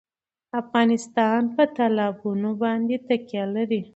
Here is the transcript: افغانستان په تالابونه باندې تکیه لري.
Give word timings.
افغانستان 0.61 1.41
په 1.55 1.63
تالابونه 1.77 2.49
باندې 2.63 2.95
تکیه 3.07 3.43
لري. 3.55 3.81